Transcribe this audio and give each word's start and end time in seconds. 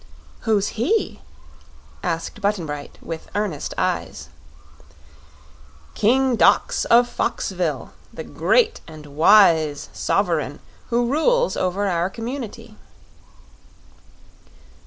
"Who's 0.49 0.69
he?" 0.69 1.21
asked 2.01 2.41
Button 2.41 2.65
Bright, 2.65 2.97
with 3.03 3.29
earnest 3.35 3.75
eyes. 3.77 4.29
"King 5.93 6.35
Dox 6.35 6.85
of 6.85 7.07
Foxville; 7.07 7.93
the 8.11 8.23
great 8.23 8.81
and 8.87 9.05
wise 9.15 9.89
sovereign 9.93 10.59
who 10.89 11.11
rules 11.11 11.55
over 11.55 11.85
our 11.87 12.09
community." 12.09 12.77